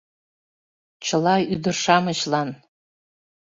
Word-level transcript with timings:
Чыла 1.05 1.35
ӱдыр-шамычлан! 1.53 2.49